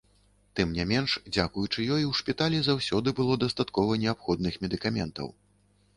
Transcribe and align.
Тым 0.59 0.69
не 0.77 0.85
менш, 0.91 1.11
дзякуючы 1.35 1.85
ёй, 1.97 2.07
у 2.11 2.17
шпіталі 2.21 2.57
заўсёды 2.69 3.15
было 3.19 3.33
дастаткова 3.47 4.01
неабходных 4.07 4.61
медыкаментаў. 4.65 5.27